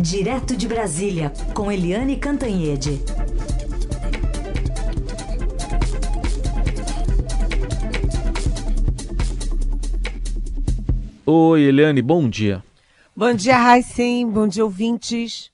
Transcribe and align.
Direto 0.00 0.56
de 0.56 0.68
Brasília, 0.68 1.32
com 1.52 1.72
Eliane 1.72 2.16
Cantanhede. 2.16 3.02
Oi, 11.26 11.62
Eliane, 11.62 12.00
bom 12.00 12.28
dia. 12.28 12.62
Bom 13.14 13.34
dia, 13.34 13.58
Raicem. 13.58 14.30
Bom 14.30 14.46
dia, 14.46 14.64
ouvintes. 14.64 15.50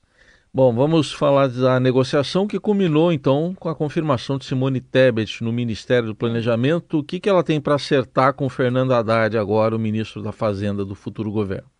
Bom, 0.53 0.75
vamos 0.75 1.11
falar 1.11 1.47
da 1.47 1.79
negociação 1.79 2.45
que 2.45 2.59
culminou 2.59 3.11
então 3.11 3.55
com 3.59 3.67
a 3.67 3.75
confirmação 3.75 4.37
de 4.37 4.45
Simone 4.45 4.79
Tebet 4.79 5.43
no 5.43 5.51
Ministério 5.51 6.09
do 6.09 6.15
Planejamento. 6.15 6.99
O 6.99 7.03
que, 7.03 7.19
que 7.19 7.27
ela 7.27 7.43
tem 7.43 7.59
para 7.59 7.73
acertar 7.73 8.35
com 8.35 8.47
Fernando 8.47 8.93
Haddad, 8.93 9.39
agora 9.39 9.75
o 9.75 9.79
ministro 9.79 10.21
da 10.21 10.31
Fazenda 10.31 10.85
do 10.85 10.93
futuro 10.93 11.31
governo? 11.31 11.74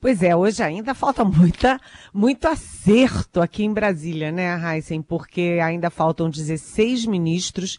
Pois 0.00 0.22
é, 0.22 0.34
hoje 0.34 0.62
ainda 0.62 0.94
falta 0.94 1.24
muita, 1.24 1.80
muito 2.12 2.46
acerto 2.46 3.40
aqui 3.40 3.64
em 3.64 3.72
Brasília, 3.72 4.32
né, 4.32 4.54
Heisen? 4.54 5.02
Porque 5.02 5.58
ainda 5.62 5.90
faltam 5.90 6.28
16 6.28 7.06
ministros. 7.06 7.78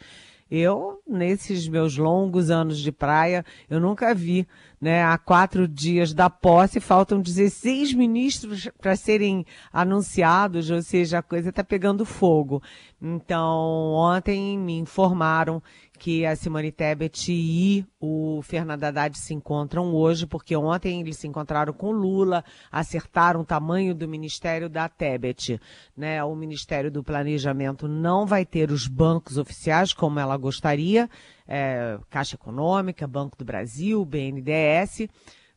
Eu, 0.49 1.02
nesses 1.08 1.67
meus 1.67 1.97
longos 1.97 2.52
anos 2.52 2.77
de 2.77 2.91
praia, 2.91 3.44
eu 3.67 3.80
nunca 3.80 4.13
vi, 4.13 4.47
né? 4.80 5.03
Há 5.03 5.17
quatro 5.17 5.67
dias 5.67 6.13
da 6.13 6.30
posse, 6.30 6.80
faltam 6.80 7.20
16 7.20 7.94
ministros 7.94 8.70
para 8.80 8.95
serem 8.95 9.45
anunciados, 9.72 10.70
ou 10.70 10.81
seja, 10.83 11.17
a 11.17 11.23
coisa 11.23 11.49
está 11.49 11.63
pegando 11.63 12.05
fogo. 12.05 12.61
Então, 13.02 13.94
ontem 13.94 14.58
me 14.59 14.77
informaram 14.77 15.61
que 16.03 16.25
a 16.25 16.35
Simone 16.35 16.70
Tebet 16.70 17.31
e 17.31 17.85
o 17.98 18.41
Fernando 18.41 18.84
Haddad 18.84 19.17
se 19.17 19.34
encontram 19.34 19.95
hoje, 19.95 20.27
porque 20.27 20.53
ontem 20.53 20.99
eles 20.99 21.16
se 21.16 21.30
encontraram 21.30 21.71
com 21.71 21.91
Lula, 21.91 22.44
acertaram 22.70 23.39
o 23.39 23.45
tamanho 23.45 23.95
do 23.95 24.05
Ministério 24.05 24.67
da 24.67 24.89
Tebet. 24.89 25.58
Né? 25.95 26.21
O 26.21 26.35
Ministério 26.35 26.91
do 26.91 27.02
Planejamento 27.05 27.88
não 27.88 28.25
vai 28.25 28.45
ter 28.45 28.69
os 28.69 28.86
bancos 28.86 29.38
oficiais 29.38 29.94
como 29.94 30.19
ela 30.19 30.36
gostaria, 30.36 31.09
é, 31.47 31.97
Caixa 32.09 32.36
Econômica, 32.36 33.08
Banco 33.08 33.38
do 33.38 33.45
Brasil, 33.45 34.03
BNDES, 34.03 35.08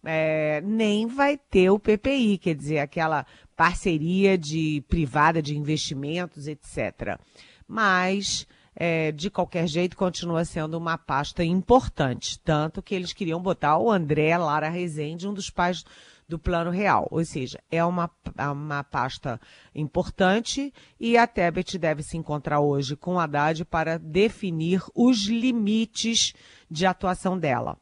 é, 0.04 0.60
nem 0.60 1.08
vai 1.08 1.36
ter 1.36 1.70
o 1.70 1.78
PPI, 1.80 2.38
quer 2.38 2.54
dizer, 2.54 2.78
aquela 2.78 3.26
parceria 3.56 4.38
de 4.38 4.80
privada 4.88 5.42
de 5.42 5.58
investimentos, 5.58 6.46
etc. 6.46 7.18
Mas 7.66 8.46
é, 8.76 9.10
de 9.10 9.30
qualquer 9.30 9.66
jeito, 9.66 9.96
continua 9.96 10.44
sendo 10.44 10.76
uma 10.76 10.98
pasta 10.98 11.42
importante. 11.42 12.38
Tanto 12.40 12.82
que 12.82 12.94
eles 12.94 13.14
queriam 13.14 13.40
botar 13.40 13.78
o 13.78 13.90
André 13.90 14.36
Lara 14.36 14.68
Rezende, 14.68 15.26
um 15.26 15.32
dos 15.32 15.48
pais 15.48 15.84
do 16.28 16.38
Plano 16.38 16.70
Real. 16.70 17.08
Ou 17.10 17.24
seja, 17.24 17.58
é 17.70 17.84
uma, 17.84 18.10
é 18.36 18.48
uma 18.48 18.84
pasta 18.84 19.40
importante 19.74 20.72
e 21.00 21.16
a 21.16 21.26
Tebet 21.26 21.78
deve 21.78 22.02
se 22.02 22.16
encontrar 22.16 22.60
hoje 22.60 22.96
com 22.96 23.18
Haddad 23.18 23.64
para 23.64 23.98
definir 23.98 24.82
os 24.94 25.26
limites 25.26 26.34
de 26.70 26.84
atuação 26.84 27.38
dela. 27.38 27.78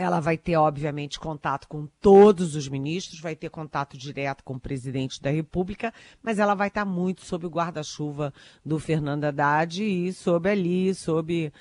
Ela 0.00 0.20
vai 0.20 0.36
ter, 0.36 0.56
obviamente, 0.56 1.20
contato 1.20 1.68
com 1.68 1.86
todos 2.00 2.56
os 2.56 2.68
ministros, 2.68 3.20
vai 3.20 3.36
ter 3.36 3.50
contato 3.50 3.96
direto 3.96 4.42
com 4.42 4.54
o 4.54 4.60
presidente 4.60 5.20
da 5.20 5.30
República, 5.30 5.92
mas 6.22 6.38
ela 6.38 6.54
vai 6.54 6.68
estar 6.68 6.84
muito 6.84 7.24
sob 7.24 7.46
o 7.46 7.50
guarda-chuva 7.50 8.32
do 8.64 8.78
Fernando 8.78 9.24
Haddad 9.24 9.82
e 9.82 10.12
sob 10.12 10.48
ali, 10.48 10.94
sob 10.94 11.52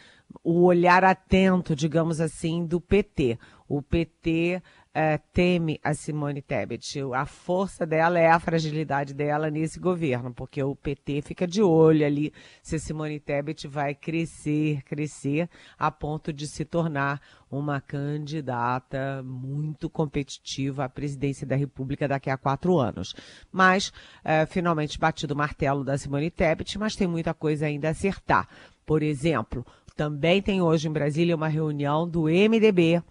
o 0.43 0.63
olhar 0.63 1.03
atento, 1.03 1.75
digamos 1.75 2.21
assim, 2.21 2.65
do 2.65 2.79
PT. 2.79 3.37
O 3.67 3.81
PT 3.81 4.61
é, 4.93 5.17
teme 5.17 5.79
a 5.83 5.93
Simone 5.93 6.41
Tebet. 6.41 6.99
A 7.13 7.25
força 7.25 7.85
dela 7.85 8.19
é 8.19 8.29
a 8.29 8.39
fragilidade 8.39 9.13
dela 9.13 9.49
nesse 9.49 9.79
governo, 9.79 10.33
porque 10.33 10.61
o 10.63 10.75
PT 10.75 11.21
fica 11.21 11.47
de 11.47 11.61
olho 11.61 12.05
ali 12.05 12.33
se 12.61 12.75
a 12.75 12.79
Simone 12.79 13.19
Tebet 13.19 13.67
vai 13.67 13.93
crescer, 13.93 14.81
crescer, 14.83 15.49
a 15.77 15.91
ponto 15.91 16.33
de 16.33 16.47
se 16.47 16.65
tornar 16.65 17.21
uma 17.51 17.79
candidata 17.79 19.23
muito 19.23 19.89
competitiva 19.89 20.85
à 20.85 20.89
presidência 20.89 21.45
da 21.45 21.55
República 21.55 22.07
daqui 22.07 22.29
a 22.29 22.37
quatro 22.37 22.77
anos. 22.77 23.15
Mas, 23.51 23.91
é, 24.23 24.45
finalmente, 24.45 24.99
batido 24.99 25.33
o 25.33 25.37
martelo 25.37 25.83
da 25.83 25.97
Simone 25.97 26.31
Tebet, 26.31 26.77
mas 26.77 26.95
tem 26.95 27.07
muita 27.07 27.33
coisa 27.33 27.67
ainda 27.67 27.87
a 27.87 27.91
acertar. 27.91 28.47
Por 28.85 29.03
exemplo, 29.03 29.65
também 29.95 30.41
tem 30.41 30.61
hoje 30.61 30.87
em 30.87 30.91
Brasília 30.91 31.35
uma 31.35 31.47
reunião 31.47 32.09
do 32.09 32.23
MDB 32.23 33.03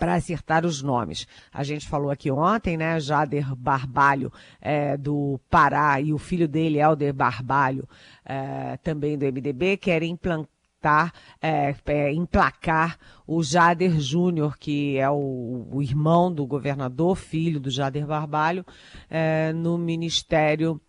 para 0.00 0.14
acertar 0.14 0.64
os 0.64 0.80
nomes. 0.80 1.28
A 1.52 1.62
gente 1.62 1.86
falou 1.86 2.10
aqui 2.10 2.30
ontem, 2.30 2.74
né? 2.74 2.98
Jader 2.98 3.54
Barbalho, 3.54 4.32
é, 4.58 4.96
do 4.96 5.38
Pará, 5.50 6.00
e 6.00 6.10
o 6.10 6.18
filho 6.18 6.48
dele, 6.48 6.80
Helder 6.80 7.12
Barbalho, 7.12 7.86
é, 8.24 8.78
também 8.78 9.18
do 9.18 9.26
MDB, 9.26 9.76
querem 9.76 10.12
implantar, 10.12 11.12
é, 11.42 11.74
é, 11.84 12.12
emplacar 12.14 12.98
o 13.26 13.42
Jader 13.42 14.00
Júnior, 14.00 14.56
que 14.56 14.96
é 14.96 15.10
o, 15.10 15.68
o, 15.70 15.82
irmão 15.82 16.32
do 16.32 16.46
governador, 16.46 17.14
filho 17.14 17.60
do 17.60 17.70
Jader 17.70 18.06
Barbalho, 18.06 18.64
é, 19.10 19.52
no 19.52 19.76
Ministério 19.76 20.80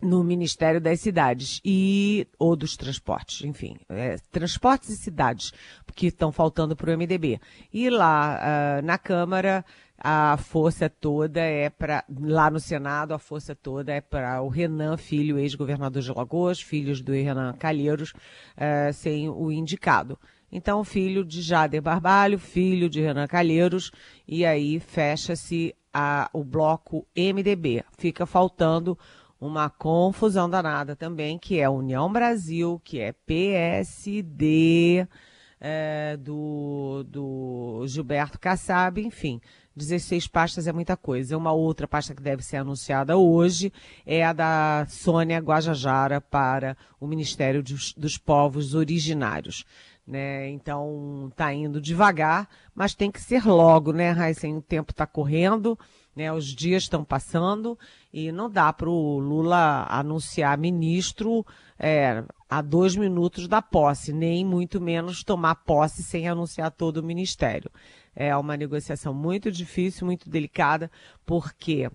no 0.00 0.22
Ministério 0.22 0.80
das 0.80 1.00
Cidades 1.00 1.60
e 1.64 2.26
ou 2.38 2.54
dos 2.54 2.76
transportes, 2.76 3.44
enfim, 3.44 3.76
é, 3.88 4.16
transportes 4.30 4.90
e 4.90 4.96
cidades 4.96 5.52
que 5.94 6.08
estão 6.08 6.30
faltando 6.30 6.76
para 6.76 6.90
o 6.90 6.96
MDB. 6.96 7.40
E 7.72 7.88
lá 7.88 8.38
uh, 8.38 8.84
na 8.84 8.98
Câmara 8.98 9.64
a 9.98 10.36
força 10.36 10.90
toda 10.90 11.40
é 11.40 11.70
para 11.70 12.04
lá 12.20 12.50
no 12.50 12.60
Senado 12.60 13.14
a 13.14 13.18
força 13.18 13.54
toda 13.54 13.92
é 13.92 14.00
para 14.02 14.42
o 14.42 14.48
Renan 14.48 14.98
Filho, 14.98 15.38
ex-governador 15.38 16.02
de 16.02 16.12
Lagoas, 16.12 16.60
filhos 16.60 17.00
do 17.00 17.12
Renan 17.12 17.54
Calheiros, 17.54 18.10
uh, 18.10 18.92
sem 18.92 19.28
o 19.30 19.50
indicado. 19.50 20.18
Então, 20.52 20.84
filho 20.84 21.24
de 21.24 21.42
Jader 21.42 21.82
Barbalho, 21.82 22.38
filho 22.38 22.88
de 22.88 23.00
Renan 23.00 23.26
Calheiros, 23.26 23.90
e 24.28 24.44
aí 24.44 24.78
fecha-se 24.78 25.74
o 26.32 26.44
bloco 26.44 27.06
MDB. 27.16 27.82
Fica 27.96 28.26
faltando 28.26 28.98
uma 29.40 29.68
confusão 29.68 30.48
danada 30.48 30.96
também, 30.96 31.38
que 31.38 31.60
é 31.60 31.68
União 31.68 32.10
Brasil, 32.10 32.80
que 32.84 33.00
é 33.00 33.12
PSD 33.12 35.06
é, 35.60 36.16
do, 36.16 37.04
do 37.08 37.84
Gilberto 37.86 38.38
Kassab, 38.38 39.00
enfim. 39.00 39.40
16 39.74 40.26
pastas 40.28 40.66
é 40.66 40.72
muita 40.72 40.96
coisa. 40.96 41.36
Uma 41.36 41.52
outra 41.52 41.86
pasta 41.86 42.14
que 42.14 42.22
deve 42.22 42.42
ser 42.42 42.56
anunciada 42.56 43.16
hoje 43.18 43.70
é 44.06 44.24
a 44.24 44.32
da 44.32 44.86
Sônia 44.88 45.38
Guajajara 45.38 46.20
para 46.20 46.76
o 46.98 47.06
Ministério 47.06 47.62
dos, 47.62 47.92
dos 47.92 48.16
Povos 48.16 48.74
Originários. 48.74 49.66
Né? 50.06 50.48
Então, 50.50 51.30
tá 51.36 51.52
indo 51.52 51.80
devagar, 51.80 52.48
mas 52.74 52.94
tem 52.94 53.10
que 53.10 53.20
ser 53.20 53.44
logo, 53.44 53.92
né, 53.92 54.12
Raíssen? 54.12 54.56
O 54.56 54.62
tempo 54.62 54.92
está 54.92 55.04
correndo, 55.04 55.78
né? 56.16 56.32
Os 56.32 56.46
dias 56.46 56.84
estão 56.84 57.04
passando 57.04 57.78
e 58.12 58.32
não 58.32 58.50
dá 58.50 58.72
para 58.72 58.88
o 58.88 59.18
Lula 59.18 59.86
anunciar 59.90 60.56
ministro 60.56 61.44
é, 61.78 62.24
a 62.48 62.62
dois 62.62 62.96
minutos 62.96 63.46
da 63.46 63.60
posse, 63.60 64.12
nem 64.12 64.44
muito 64.44 64.80
menos 64.80 65.22
tomar 65.22 65.56
posse 65.56 66.02
sem 66.02 66.26
anunciar 66.26 66.70
todo 66.70 66.96
o 66.96 67.04
ministério. 67.04 67.70
É 68.14 68.34
uma 68.34 68.56
negociação 68.56 69.12
muito 69.12 69.52
difícil, 69.52 70.06
muito 70.06 70.30
delicada, 70.30 70.90
porque 71.26 71.90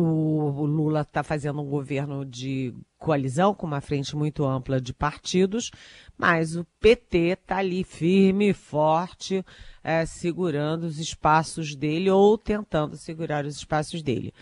o 0.00 0.64
Lula 0.66 1.02
está 1.02 1.22
fazendo 1.22 1.60
um 1.60 1.68
governo 1.68 2.24
de 2.24 2.74
coalizão 2.98 3.54
com 3.54 3.66
uma 3.66 3.80
frente 3.80 4.16
muito 4.16 4.44
ampla 4.44 4.80
de 4.80 4.92
partidos, 4.92 5.70
mas 6.18 6.56
o 6.56 6.64
PT 6.80 7.18
está 7.18 7.58
ali 7.58 7.84
firme 7.84 8.52
forte, 8.52 9.44
é, 9.82 10.04
segurando 10.04 10.84
os 10.84 10.98
espaços 10.98 11.76
dele 11.76 12.10
ou 12.10 12.36
tentando 12.36 12.96
segurar 12.96 13.44
os 13.44 13.56
espaços 13.56 14.02
dele. 14.02 14.32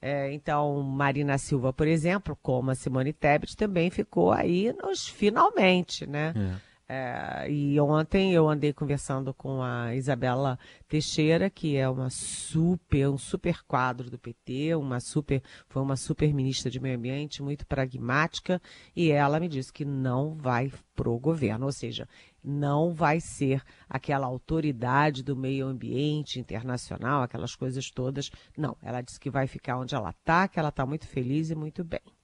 É, 0.00 0.32
então, 0.32 0.82
Marina 0.82 1.38
Silva, 1.38 1.72
por 1.72 1.86
exemplo, 1.86 2.36
como 2.42 2.70
a 2.70 2.74
Simone 2.74 3.12
Tebet, 3.12 3.56
também 3.56 3.90
ficou 3.90 4.32
aí 4.32 4.72
nos 4.82 5.08
finalmente, 5.08 6.06
né? 6.06 6.34
É. 6.36 6.65
É, 6.88 7.50
e 7.50 7.80
ontem 7.80 8.32
eu 8.32 8.48
andei 8.48 8.72
conversando 8.72 9.34
com 9.34 9.60
a 9.60 9.96
Isabela 9.96 10.56
Teixeira, 10.86 11.50
que 11.50 11.76
é 11.76 11.88
uma 11.88 12.08
super, 12.10 13.08
um 13.08 13.18
super 13.18 13.64
quadro 13.64 14.08
do 14.08 14.16
PT, 14.16 14.76
uma 14.76 15.00
super, 15.00 15.42
foi 15.68 15.82
uma 15.82 15.96
super 15.96 16.32
ministra 16.32 16.70
de 16.70 16.78
meio 16.78 16.96
ambiente, 16.96 17.42
muito 17.42 17.66
pragmática, 17.66 18.62
e 18.94 19.10
ela 19.10 19.40
me 19.40 19.48
disse 19.48 19.72
que 19.72 19.84
não 19.84 20.34
vai 20.34 20.72
pro 20.94 21.18
governo, 21.18 21.66
ou 21.66 21.72
seja, 21.72 22.08
não 22.42 22.94
vai 22.94 23.18
ser 23.18 23.62
aquela 23.88 24.26
autoridade 24.26 25.24
do 25.24 25.36
meio 25.36 25.66
ambiente 25.66 26.38
internacional, 26.38 27.22
aquelas 27.22 27.56
coisas 27.56 27.90
todas. 27.90 28.30
Não, 28.56 28.76
ela 28.80 29.00
disse 29.00 29.18
que 29.18 29.28
vai 29.28 29.48
ficar 29.48 29.76
onde 29.78 29.94
ela 29.96 30.10
está, 30.10 30.46
que 30.46 30.58
ela 30.58 30.68
está 30.68 30.86
muito 30.86 31.08
feliz 31.08 31.50
e 31.50 31.56
muito 31.56 31.82
bem. 31.82 32.15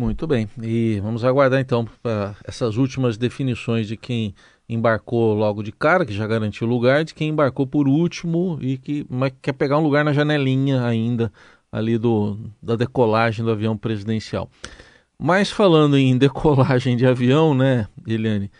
Muito 0.00 0.26
bem. 0.26 0.48
E 0.62 0.98
vamos 1.00 1.26
aguardar 1.26 1.60
então 1.60 1.86
para 2.02 2.34
essas 2.44 2.78
últimas 2.78 3.18
definições 3.18 3.86
de 3.86 3.98
quem 3.98 4.34
embarcou 4.66 5.34
logo 5.34 5.62
de 5.62 5.72
cara, 5.72 6.06
que 6.06 6.12
já 6.14 6.26
garantiu 6.26 6.66
o 6.66 6.70
lugar, 6.70 7.04
de 7.04 7.12
quem 7.12 7.28
embarcou 7.28 7.66
por 7.66 7.86
último 7.86 8.58
e 8.62 8.78
que 8.78 9.04
mas 9.10 9.30
quer 9.42 9.52
pegar 9.52 9.76
um 9.76 9.82
lugar 9.82 10.02
na 10.02 10.14
janelinha 10.14 10.86
ainda 10.86 11.30
ali 11.70 11.98
do, 11.98 12.38
da 12.62 12.76
decolagem 12.76 13.44
do 13.44 13.50
avião 13.50 13.76
presidencial. 13.76 14.48
Mas 15.18 15.50
falando 15.50 15.98
em 15.98 16.16
decolagem 16.16 16.96
de 16.96 17.04
avião, 17.04 17.54
né, 17.54 17.86
Eliane, 18.06 18.50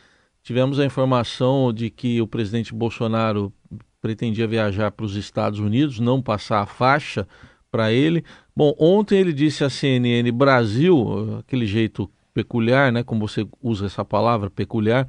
tivemos 0.43 0.79
a 0.79 0.85
informação 0.85 1.73
de 1.73 1.89
que 1.89 2.21
o 2.21 2.27
presidente 2.27 2.75
Bolsonaro 2.75 3.51
pretendia 3.99 4.47
viajar 4.47 4.91
para 4.91 5.07
os 5.07 5.17
Estados 5.17 5.59
Unidos, 5.59 6.01
não 6.01 6.21
passar 6.21 6.61
a 6.61 6.67
faixa 6.67 7.27
para 7.71 7.91
ele. 7.91 8.25
Bom, 8.61 8.75
ontem 8.79 9.19
ele 9.19 9.33
disse 9.33 9.65
à 9.65 9.71
CNN 9.71 10.31
Brasil, 10.31 11.39
aquele 11.39 11.65
jeito 11.65 12.11
peculiar, 12.35 12.93
né, 12.93 13.03
como 13.03 13.27
você 13.27 13.49
usa 13.63 13.87
essa 13.87 14.05
palavra, 14.05 14.51
peculiar, 14.51 15.09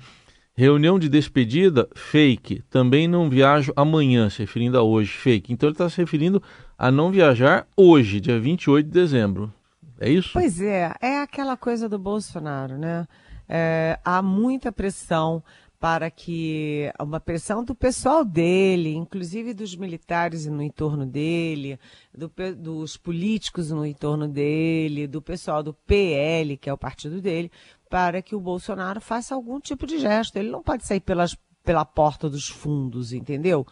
reunião 0.53 0.97
de 0.97 1.09
despedida, 1.09 1.85
fake. 1.93 2.63
Também 2.69 3.09
não 3.09 3.29
viajo 3.29 3.73
amanhã, 3.75 4.29
se 4.29 4.39
referindo 4.39 4.77
a 4.77 4.81
hoje, 4.81 5.11
fake. 5.11 5.51
Então 5.51 5.67
ele 5.67 5.73
está 5.73 5.89
se 5.89 5.97
referindo 5.97 6.41
a 6.77 6.89
não 6.89 7.11
viajar 7.11 7.67
hoje, 7.75 8.21
dia 8.21 8.39
28 8.39 8.85
de 8.85 8.91
dezembro. 8.93 9.53
É 9.99 10.09
isso? 10.09 10.29
Pois 10.31 10.61
é, 10.61 10.95
é 11.01 11.19
aquela 11.19 11.57
coisa 11.57 11.89
do 11.89 11.99
Bolsonaro, 11.99 12.77
né? 12.77 13.05
É, 13.49 13.99
há 14.05 14.21
muita 14.21 14.71
pressão 14.71 15.43
para 15.81 16.11
que 16.11 16.93
uma 16.99 17.19
pressão 17.19 17.63
do 17.63 17.73
pessoal 17.73 18.23
dele, 18.23 18.93
inclusive 18.93 19.51
dos 19.51 19.75
militares 19.75 20.45
no 20.45 20.61
entorno 20.61 21.07
dele, 21.07 21.79
do, 22.15 22.31
dos 22.55 22.97
políticos 22.97 23.71
no 23.71 23.83
entorno 23.83 24.27
dele, 24.27 25.07
do 25.07 25.23
pessoal 25.23 25.63
do 25.63 25.73
PL, 25.73 26.55
que 26.55 26.69
é 26.69 26.73
o 26.73 26.77
partido 26.77 27.19
dele, 27.19 27.51
para 27.89 28.21
que 28.21 28.35
o 28.35 28.39
Bolsonaro 28.39 29.01
faça 29.01 29.33
algum 29.33 29.59
tipo 29.59 29.87
de 29.87 29.97
gesto. 29.97 30.35
Ele 30.35 30.51
não 30.51 30.61
pode 30.61 30.85
sair 30.85 30.99
pelas, 30.99 31.35
pela 31.63 31.83
porta 31.83 32.29
dos 32.29 32.47
fundos, 32.47 33.11
entendeu? 33.11 33.65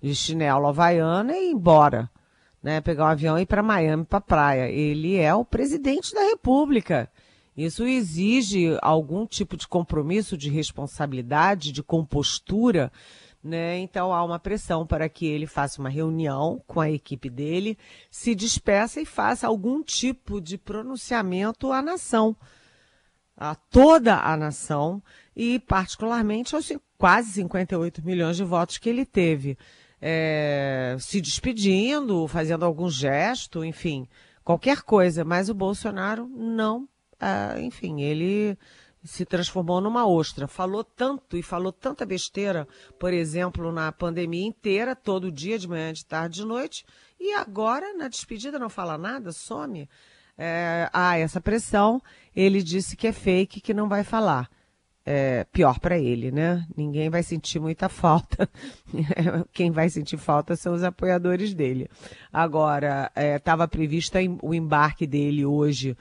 De 0.00 0.14
chinelo 0.14 0.68
havaiana 0.68 1.36
e 1.36 1.48
ir 1.48 1.52
embora 1.52 2.08
né, 2.62 2.80
pegar 2.80 3.06
um 3.06 3.08
avião 3.08 3.36
e 3.36 3.42
ir 3.42 3.46
para 3.46 3.60
Miami, 3.60 4.04
para 4.04 4.20
praia. 4.20 4.68
Ele 4.68 5.16
é 5.16 5.34
o 5.34 5.44
presidente 5.44 6.14
da 6.14 6.22
República. 6.22 7.10
Isso 7.56 7.84
exige 7.84 8.76
algum 8.82 9.26
tipo 9.26 9.56
de 9.56 9.66
compromisso, 9.66 10.36
de 10.36 10.50
responsabilidade, 10.50 11.72
de 11.72 11.82
compostura. 11.82 12.92
Né? 13.42 13.78
Então 13.78 14.12
há 14.12 14.22
uma 14.24 14.38
pressão 14.38 14.86
para 14.86 15.08
que 15.08 15.26
ele 15.26 15.46
faça 15.46 15.80
uma 15.80 15.88
reunião 15.88 16.62
com 16.66 16.80
a 16.80 16.90
equipe 16.90 17.30
dele, 17.30 17.78
se 18.10 18.34
despeça 18.34 19.00
e 19.00 19.06
faça 19.06 19.46
algum 19.46 19.82
tipo 19.82 20.40
de 20.40 20.58
pronunciamento 20.58 21.72
à 21.72 21.80
nação, 21.80 22.36
a 23.36 23.54
toda 23.54 24.16
a 24.16 24.36
nação 24.36 25.02
e 25.34 25.58
particularmente 25.60 26.54
aos 26.54 26.72
quase 26.98 27.32
58 27.32 28.04
milhões 28.04 28.36
de 28.36 28.44
votos 28.44 28.78
que 28.78 28.88
ele 28.88 29.06
teve 29.06 29.56
é, 30.00 30.96
se 30.98 31.20
despedindo, 31.20 32.26
fazendo 32.28 32.64
algum 32.64 32.88
gesto, 32.88 33.64
enfim, 33.64 34.08
qualquer 34.44 34.82
coisa. 34.82 35.24
Mas 35.24 35.48
o 35.48 35.54
Bolsonaro 35.54 36.26
não, 36.28 36.88
é, 37.20 37.60
enfim, 37.60 38.02
ele 38.02 38.58
se 39.02 39.24
transformou 39.24 39.80
numa 39.80 40.06
ostra. 40.06 40.48
Falou 40.48 40.84
tanto 40.84 41.36
e 41.36 41.42
falou 41.42 41.72
tanta 41.72 42.04
besteira, 42.04 42.66
por 42.98 43.12
exemplo, 43.12 43.72
na 43.72 43.92
pandemia 43.92 44.46
inteira, 44.46 44.94
todo 44.96 45.32
dia, 45.32 45.58
de 45.58 45.68
manhã, 45.68 45.92
de 45.92 46.04
tarde, 46.04 46.36
de 46.36 46.46
noite, 46.46 46.84
e 47.18 47.32
agora, 47.32 47.94
na 47.94 48.08
despedida, 48.08 48.58
não 48.58 48.68
fala 48.68 48.98
nada, 48.98 49.32
some. 49.32 49.88
É, 50.36 50.90
ah, 50.92 51.16
essa 51.16 51.40
pressão, 51.40 52.02
ele 52.34 52.62
disse 52.62 52.96
que 52.96 53.06
é 53.06 53.12
fake, 53.12 53.60
que 53.60 53.72
não 53.72 53.88
vai 53.88 54.04
falar 54.04 54.50
é, 55.06 55.44
pior 55.44 55.78
para 55.78 55.96
ele, 55.96 56.32
né? 56.32 56.66
Ninguém 56.76 57.08
vai 57.08 57.22
sentir 57.22 57.60
muita 57.60 57.88
falta. 57.88 58.50
Quem 59.52 59.70
vai 59.70 59.88
sentir 59.88 60.16
falta 60.16 60.56
são 60.56 60.74
os 60.74 60.82
apoiadores 60.82 61.54
dele. 61.54 61.88
Agora, 62.32 63.10
estava 63.14 63.64
é, 63.64 63.68
previsto 63.68 64.18
o 64.42 64.52
embarque 64.52 65.06
dele 65.06 65.46
hoje 65.46 65.96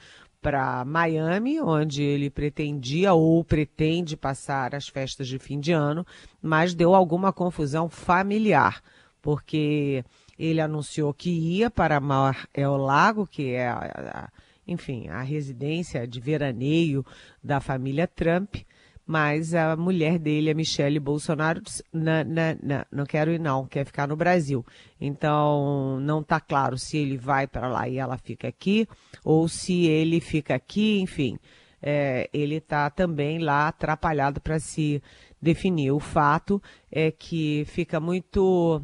para 0.45 0.85
Miami, 0.85 1.59
onde 1.59 2.03
ele 2.03 2.29
pretendia 2.29 3.15
ou 3.15 3.43
pretende 3.43 4.15
passar 4.15 4.75
as 4.75 4.87
festas 4.87 5.27
de 5.27 5.39
fim 5.39 5.59
de 5.59 5.71
ano, 5.71 6.05
mas 6.39 6.75
deu 6.75 6.93
alguma 6.93 7.33
confusão 7.33 7.89
familiar, 7.89 8.79
porque 9.23 10.05
ele 10.37 10.61
anunciou 10.61 11.11
que 11.15 11.31
ia 11.31 11.71
para 11.71 11.99
Mar 11.99 12.47
El 12.53 12.77
Lago, 12.77 13.25
que 13.25 13.53
é, 13.53 13.69
a, 13.69 13.79
a, 13.79 14.29
enfim, 14.67 15.07
a 15.07 15.23
residência 15.23 16.07
de 16.07 16.19
veraneio 16.19 17.03
da 17.43 17.59
família 17.59 18.05
Trump, 18.05 18.57
mas 19.05 19.53
a 19.53 19.75
mulher 19.75 20.17
dele, 20.17 20.49
a 20.49 20.55
Michelle 20.55 20.99
Bolsonaro, 20.99 21.61
não, 21.93 22.23
não, 22.23 22.85
não 22.91 23.05
quero 23.05 23.31
ir 23.31 23.39
não, 23.39 23.67
quer 23.67 23.85
ficar 23.85 24.07
no 24.07 24.15
Brasil. 24.15 24.65
Então, 24.99 25.99
não 26.01 26.21
está 26.21 26.39
claro 26.39 26.77
se 26.77 26.97
ele 26.97 27.17
vai 27.17 27.45
para 27.45 27.67
lá 27.67 27.87
e 27.87 27.97
ela 27.97 28.17
fica 28.17 28.47
aqui, 28.47 28.87
ou 29.23 29.47
se 29.47 29.85
ele 29.85 30.19
fica 30.19 30.55
aqui, 30.55 30.99
enfim. 30.99 31.37
É, 31.81 32.27
ele 32.33 32.55
está 32.55 32.89
também 32.89 33.37
lá 33.37 33.67
atrapalhado 33.67 34.41
para 34.41 34.59
se 34.59 35.03
definir. 35.39 35.91
O 35.91 35.99
fato 35.99 36.59
é 36.91 37.11
que 37.11 37.63
fica 37.67 37.99
muito 37.99 38.83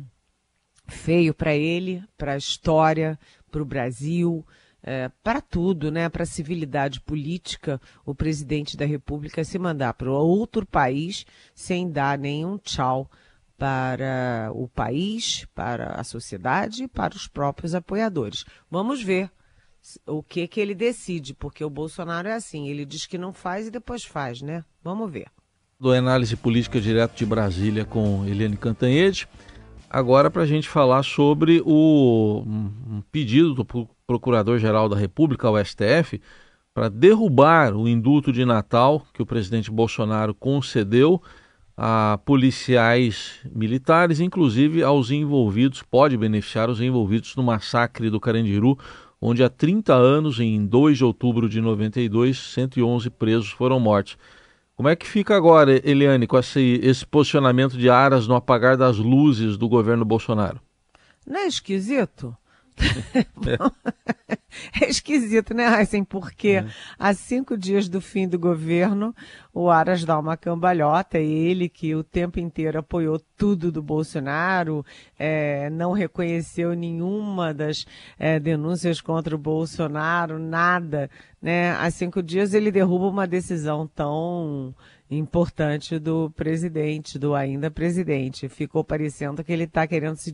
feio 0.88 1.34
para 1.34 1.56
ele, 1.56 2.04
para 2.16 2.34
a 2.34 2.38
história, 2.38 3.18
para 3.50 3.62
o 3.62 3.66
Brasil, 3.66 4.46
é, 4.84 5.10
para 5.24 5.42
tudo, 5.42 5.92
né, 5.92 6.10
para 6.10 6.24
a 6.24 6.26
civilidade 6.26 7.00
política, 7.02 7.80
o 8.06 8.16
presidente 8.16 8.76
da 8.76 8.86
República 8.86 9.44
se 9.44 9.60
mandar 9.60 9.94
para 9.94 10.12
outro 10.12 10.66
país 10.66 11.26
sem 11.54 11.90
dar 11.90 12.18
nenhum 12.18 12.58
tchau 12.58 13.10
para 13.58 14.50
o 14.56 14.68
país, 14.68 15.46
para 15.54 15.94
a 15.94 16.04
sociedade 16.04 16.84
e 16.84 16.88
para 16.88 17.16
os 17.16 17.28
próprios 17.28 17.76
apoiadores. 17.76 18.44
Vamos 18.72 19.04
ver 19.04 19.30
o 20.08 20.24
que 20.24 20.48
que 20.48 20.60
ele 20.60 20.74
decide, 20.74 21.34
porque 21.34 21.64
o 21.64 21.70
Bolsonaro 21.70 22.28
é 22.28 22.34
assim, 22.34 22.68
ele 22.70 22.86
diz 22.86 23.06
que 23.06 23.20
não 23.20 23.32
faz 23.32 23.68
e 23.68 23.72
depois 23.72 24.04
faz, 24.04 24.42
né? 24.42 24.64
Vamos 24.84 25.12
ver. 25.12 25.28
Do 25.80 25.92
análise 25.92 26.36
política 26.36 26.82
direto 26.82 27.16
de 27.16 27.26
Brasília 27.26 27.86
com 27.86 28.26
Eliane 28.26 28.58
Cantanhede. 28.58 29.28
Agora 29.88 30.32
para 30.32 30.44
a 30.44 30.48
gente 30.48 30.70
falar 30.70 31.04
sobre 31.04 31.62
o 31.66 32.44
pedido 33.12 33.54
do 33.54 33.66
Procurador-Geral 34.12 34.90
da 34.90 34.98
República, 34.98 35.50
o 35.50 35.58
STF, 35.64 36.20
para 36.74 36.90
derrubar 36.90 37.74
o 37.74 37.88
indulto 37.88 38.34
de 38.34 38.44
Natal 38.44 39.06
que 39.14 39.22
o 39.22 39.26
presidente 39.26 39.72
Bolsonaro 39.72 40.36
concedeu 40.36 41.22
a 41.78 42.20
policiais 42.26 43.40
militares, 43.56 44.20
inclusive 44.20 44.84
aos 44.84 45.12
envolvidos, 45.12 45.82
pode 45.82 46.18
beneficiar 46.18 46.70
os 46.70 46.82
envolvidos 46.82 47.38
no 47.38 47.44
massacre 47.44 48.10
do 48.10 48.20
Carandiru, 48.20 48.78
onde 49.22 49.44
há 49.46 49.50
30 49.50 49.94
anos, 49.94 50.42
em 50.42 50.66
2 50.66 50.98
de 50.98 51.06
outubro 51.06 51.48
de 51.48 51.62
92, 51.62 52.38
111 52.38 53.10
presos 53.12 53.50
foram 53.50 53.80
mortos. 53.80 54.18
Como 54.76 54.90
é 54.90 54.96
que 54.96 55.08
fica 55.08 55.38
agora, 55.38 55.80
Eliane, 55.90 56.28
com 56.28 56.38
esse, 56.38 56.82
esse 56.84 57.06
posicionamento 57.06 57.78
de 57.78 57.90
aras 57.90 58.28
no 58.28 58.36
apagar 58.36 58.76
das 58.76 58.98
luzes 58.98 59.56
do 59.56 59.70
governo 59.70 60.04
Bolsonaro? 60.04 60.60
Não 61.26 61.40
é 61.40 61.48
esquisito? 61.48 62.36
é 64.82 64.90
esquisito, 64.90 65.54
né, 65.54 65.80
Heisen? 65.80 66.04
Porque 66.04 66.50
é. 66.50 66.66
há 66.98 67.14
cinco 67.14 67.58
dias 67.58 67.88
do 67.88 68.02
fim 68.02 68.28
do 68.28 68.38
governo, 68.38 69.16
o 69.54 69.70
Aras 69.70 70.04
dá 70.04 70.18
uma 70.18 70.38
cambalhota, 70.38 71.18
ele 71.18 71.70
que 71.70 71.96
o 71.96 72.04
tempo 72.04 72.40
inteiro 72.40 72.80
apoiou 72.80 73.22
tudo 73.38 73.72
do 73.72 73.82
Bolsonaro, 73.82 74.86
é, 75.18 75.70
não 75.70 75.92
reconheceu 75.92 76.74
nenhuma 76.74 77.54
das 77.54 77.86
é, 78.18 78.40
denúncias 78.40 79.02
contra 79.02 79.36
o 79.36 79.40
Bolsonaro, 79.40 80.40
nada, 80.40 81.10
né? 81.42 81.72
Há 81.72 81.90
cinco 81.90 82.22
dias 82.22 82.54
ele 82.54 82.72
derruba 82.72 83.08
uma 83.08 83.28
decisão 83.28 83.88
tão 83.88 84.74
importante 85.10 86.00
do 86.00 86.32
presidente, 86.32 87.20
do 87.20 87.36
ainda 87.36 87.70
presidente. 87.70 88.48
Ficou 88.48 88.84
parecendo 88.84 89.44
que 89.44 89.52
ele 89.52 89.66
está 89.66 89.86
querendo 89.86 90.16
se 90.16 90.32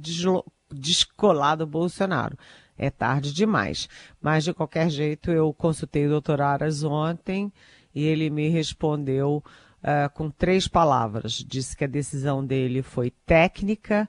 descolar 0.71 1.55
do 1.55 1.65
Bolsonaro. 1.65 2.37
É 2.77 2.89
tarde 2.89 3.33
demais. 3.33 3.89
Mas, 4.21 4.43
de 4.43 4.53
qualquer 4.53 4.89
jeito, 4.89 5.31
eu 5.31 5.53
consultei 5.53 6.05
o 6.05 6.09
doutor 6.09 6.41
Aras 6.41 6.83
ontem 6.83 7.51
e 7.93 8.03
ele 8.03 8.29
me 8.29 8.49
respondeu 8.49 9.43
uh, 9.81 10.09
com 10.13 10.29
três 10.29 10.67
palavras. 10.67 11.33
Disse 11.33 11.75
que 11.75 11.83
a 11.83 11.87
decisão 11.87 12.45
dele 12.45 12.81
foi 12.81 13.11
técnica, 13.25 14.07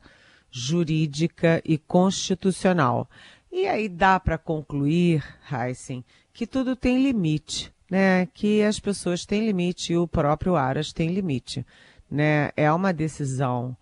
jurídica 0.51 1.63
e 1.65 1.79
constitucional. 1.79 3.09
E 3.51 3.67
aí 3.67 3.89
dá 3.89 4.21
para 4.21 4.37
concluir, 4.37 5.25
Heisen, 5.51 6.05
que 6.33 6.47
tudo 6.47 6.77
tem 6.77 7.03
limite 7.03 7.73
né, 7.91 8.27
que 8.35 8.63
as 8.63 8.79
pessoas 8.79 9.25
têm 9.25 9.47
limite 9.47 9.93
e 9.93 9.97
o 9.97 10.07
próprio 10.07 10.57
Aras 10.57 10.93
tem 10.93 11.11
limite. 11.11 11.67
Né? 12.11 12.51
É 12.57 12.71
uma 12.73 12.93
decisão 12.93 13.77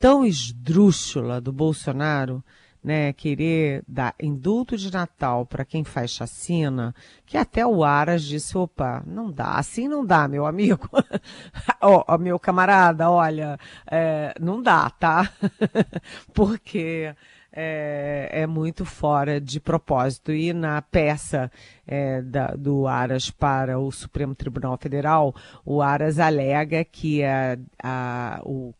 tão 0.00 0.24
esdrúxula 0.24 1.42
do 1.42 1.52
Bolsonaro, 1.52 2.42
né, 2.82 3.12
querer 3.12 3.84
dar 3.86 4.14
indulto 4.18 4.74
de 4.74 4.90
Natal 4.90 5.44
para 5.44 5.66
quem 5.66 5.84
faz 5.84 6.12
chacina, 6.12 6.94
que 7.26 7.36
até 7.36 7.66
o 7.66 7.84
Aras 7.84 8.22
disse, 8.22 8.56
opa, 8.56 9.02
não 9.06 9.30
dá, 9.30 9.56
assim 9.56 9.86
não 9.86 10.04
dá, 10.04 10.26
meu 10.26 10.46
amigo, 10.46 10.88
oh, 11.82 12.16
meu 12.16 12.38
camarada, 12.38 13.10
olha, 13.10 13.58
é, 13.90 14.34
não 14.40 14.62
dá, 14.62 14.88
tá? 14.88 15.30
Porque 16.32 17.14
é, 17.52 18.30
é, 18.32 18.46
muito 18.46 18.86
fora 18.86 19.38
de 19.38 19.60
propósito. 19.60 20.32
E 20.32 20.52
na 20.54 20.80
peça 20.80 21.50
é, 21.86 22.22
da, 22.22 22.48
do 22.48 22.86
Aras 22.86 23.30
para 23.30 23.78
o 23.78 23.90
Supremo 23.90 24.34
Tribunal 24.34 24.78
Federal, 24.78 25.34
o 25.64 25.82
Aras 25.82 26.18
alega 26.18 26.84
que 26.84 27.22
a, 27.24 27.58
a, 27.82 28.40
o 28.44 28.72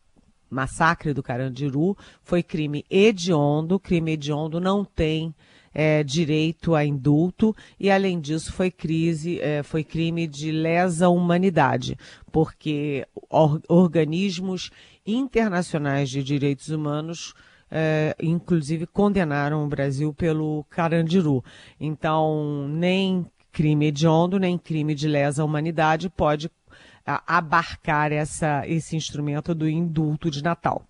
massacre 0.51 1.13
do 1.13 1.23
Carandiru 1.23 1.97
foi 2.21 2.43
crime 2.43 2.85
hediondo, 2.89 3.79
crime 3.79 4.11
hediondo 4.11 4.59
não 4.59 4.83
tem 4.83 5.33
é, 5.73 6.03
direito 6.03 6.75
a 6.75 6.83
indulto 6.83 7.55
e, 7.79 7.89
além 7.89 8.19
disso, 8.19 8.51
foi, 8.51 8.69
crise, 8.69 9.39
é, 9.39 9.63
foi 9.63 9.83
crime 9.83 10.27
de 10.27 10.51
lesa 10.51 11.07
humanidade, 11.09 11.97
porque 12.31 13.07
or, 13.29 13.61
organismos 13.69 14.69
internacionais 15.05 16.09
de 16.09 16.21
direitos 16.21 16.69
humanos 16.69 17.33
é, 17.71 18.13
inclusive 18.21 18.85
condenaram 18.85 19.63
o 19.63 19.67
Brasil 19.67 20.13
pelo 20.13 20.65
Carandiru. 20.69 21.41
Então, 21.79 22.67
nem 22.67 23.25
crime 23.51 23.87
hediondo, 23.87 24.37
nem 24.37 24.57
crime 24.57 24.93
de 24.93 25.07
lesa 25.07 25.43
humanidade 25.43 26.09
pode 26.09 26.51
abarcar 27.25 28.11
essa, 28.11 28.67
esse 28.67 28.95
instrumento 28.95 29.55
do 29.55 29.67
indulto 29.67 30.29
de 30.29 30.43
Natal. 30.43 30.85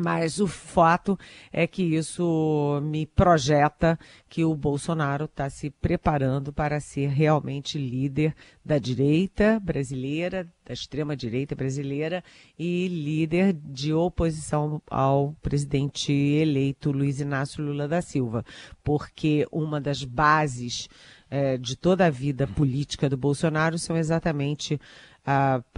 Mas 0.00 0.40
o 0.40 0.46
fato 0.46 1.18
é 1.52 1.66
que 1.66 1.82
isso 1.82 2.80
me 2.82 3.04
projeta 3.04 3.98
que 4.28 4.44
o 4.44 4.54
Bolsonaro 4.54 5.26
está 5.26 5.50
se 5.50 5.70
preparando 5.70 6.52
para 6.52 6.80
ser 6.80 7.08
realmente 7.08 7.76
líder 7.76 8.34
da 8.64 8.78
direita 8.78 9.60
brasileira, 9.60 10.48
da 10.64 10.72
extrema-direita 10.72 11.54
brasileira 11.54 12.24
e 12.58 12.88
líder 12.88 13.52
de 13.52 13.92
oposição 13.92 14.80
ao 14.88 15.34
presidente 15.42 16.12
eleito 16.12 16.90
Luiz 16.90 17.20
Inácio 17.20 17.62
Lula 17.62 17.86
da 17.86 18.00
Silva. 18.00 18.44
Porque 18.82 19.46
uma 19.52 19.80
das 19.80 20.02
bases 20.02 20.88
é, 21.30 21.56
de 21.56 21.76
toda 21.76 22.06
a 22.06 22.10
vida 22.10 22.46
política 22.46 23.08
do 23.08 23.16
Bolsonaro 23.16 23.78
são 23.78 23.96
exatamente 23.96 24.80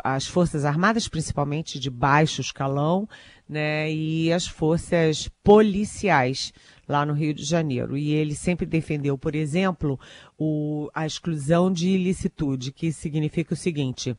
as 0.03 0.27
Forças 0.27 0.65
Armadas, 0.65 1.09
principalmente 1.09 1.79
de 1.79 1.91
baixo 1.91 2.41
escalão, 2.41 3.09
né, 3.49 3.93
e 3.93 4.33
as 4.33 4.47
forças 4.47 5.29
policiais 5.43 6.53
lá 6.89 7.05
no 7.05 7.13
Rio 7.13 7.35
de 7.35 7.45
Janeiro. 7.45 7.97
E 7.97 8.13
ele 8.13 8.35
sempre 8.35 8.65
defendeu, 8.67 9.19
por 9.19 9.35
exemplo, 9.35 9.99
o, 10.39 10.89
a 10.95 11.07
exclusão 11.07 11.73
de 11.73 11.89
ilicitude, 11.89 12.73
que 12.73 12.93
significa 12.93 13.55
o 13.55 13.57
seguinte 13.57 14.17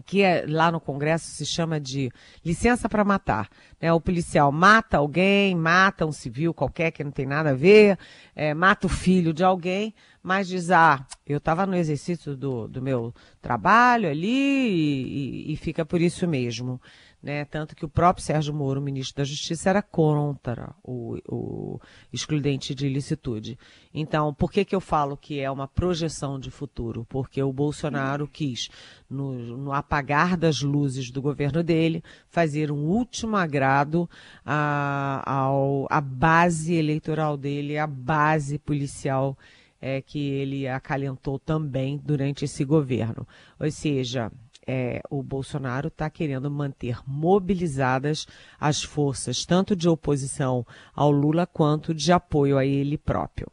que 0.00 0.22
é, 0.22 0.44
lá 0.48 0.72
no 0.72 0.80
Congresso 0.80 1.26
se 1.26 1.44
chama 1.44 1.78
de 1.78 2.10
licença 2.44 2.88
para 2.88 3.04
matar. 3.04 3.48
Né? 3.80 3.92
O 3.92 4.00
policial 4.00 4.50
mata 4.50 4.96
alguém, 4.96 5.54
mata 5.54 6.06
um 6.06 6.12
civil 6.12 6.54
qualquer 6.54 6.90
que 6.90 7.04
não 7.04 7.10
tem 7.10 7.26
nada 7.26 7.50
a 7.50 7.54
ver, 7.54 7.98
é, 8.34 8.54
mata 8.54 8.86
o 8.86 8.90
filho 8.90 9.32
de 9.32 9.44
alguém, 9.44 9.94
mas 10.22 10.48
diz, 10.48 10.70
ah, 10.70 11.04
eu 11.26 11.38
estava 11.38 11.66
no 11.66 11.76
exercício 11.76 12.36
do, 12.36 12.66
do 12.66 12.80
meu 12.80 13.12
trabalho 13.40 14.08
ali 14.08 14.28
e, 14.28 15.50
e, 15.50 15.52
e 15.52 15.56
fica 15.56 15.84
por 15.84 16.00
isso 16.00 16.26
mesmo 16.26 16.80
né? 17.22 17.44
Tanto 17.44 17.76
que 17.76 17.84
o 17.84 17.88
próprio 17.88 18.24
Sérgio 18.24 18.52
Moro, 18.52 18.80
ministro 18.80 19.18
da 19.18 19.24
Justiça, 19.24 19.70
era 19.70 19.80
contra 19.80 20.74
o, 20.82 21.18
o 21.28 21.80
excludente 22.12 22.74
de 22.74 22.86
ilicitude. 22.86 23.56
Então, 23.94 24.34
por 24.34 24.50
que, 24.50 24.64
que 24.64 24.74
eu 24.74 24.80
falo 24.80 25.16
que 25.16 25.38
é 25.38 25.50
uma 25.50 25.68
projeção 25.68 26.38
de 26.40 26.50
futuro? 26.50 27.06
Porque 27.08 27.40
o 27.40 27.52
Bolsonaro 27.52 28.26
quis, 28.26 28.68
no, 29.08 29.32
no 29.56 29.72
apagar 29.72 30.36
das 30.36 30.62
luzes 30.62 31.10
do 31.10 31.22
governo 31.22 31.62
dele, 31.62 32.02
fazer 32.28 32.72
um 32.72 32.84
último 32.86 33.36
agrado 33.36 34.10
à, 34.44 36.02
base 36.02 36.74
eleitoral 36.74 37.36
dele, 37.36 37.78
à 37.78 37.86
base 37.86 38.58
policial 38.58 39.38
é, 39.80 40.00
que 40.00 40.18
ele 40.18 40.66
acalentou 40.66 41.38
também 41.38 42.00
durante 42.02 42.44
esse 42.44 42.64
governo. 42.64 43.26
Ou 43.60 43.70
seja, 43.70 44.30
é, 44.66 45.00
o 45.10 45.22
Bolsonaro 45.22 45.88
está 45.88 46.08
querendo 46.08 46.50
manter 46.50 46.98
mobilizadas 47.06 48.26
as 48.58 48.82
forças, 48.82 49.44
tanto 49.44 49.74
de 49.74 49.88
oposição 49.88 50.66
ao 50.94 51.10
Lula 51.10 51.46
quanto 51.46 51.94
de 51.94 52.12
apoio 52.12 52.58
a 52.58 52.64
ele 52.64 52.96
próprio. 52.96 53.48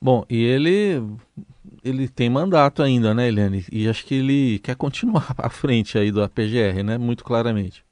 Bom, 0.00 0.24
e 0.28 0.42
ele 0.42 1.02
ele 1.82 2.08
tem 2.08 2.28
mandato 2.28 2.82
ainda, 2.82 3.14
né, 3.14 3.28
Eliane? 3.28 3.64
E 3.70 3.88
acho 3.88 4.04
que 4.04 4.14
ele 4.14 4.58
quer 4.58 4.76
continuar 4.76 5.34
à 5.38 5.48
frente 5.48 5.98
aí 5.98 6.10
do 6.10 6.28
PGR, 6.28 6.82
né? 6.84 6.98
Muito 6.98 7.24
claramente. 7.24 7.84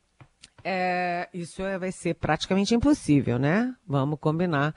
É, 0.63 1.29
isso 1.33 1.63
é, 1.63 1.79
vai 1.79 1.93
ser 1.93 2.15
praticamente 2.15 2.75
impossível, 2.75 3.39
né? 3.39 3.75
Vamos 3.87 4.19
combinar 4.19 4.75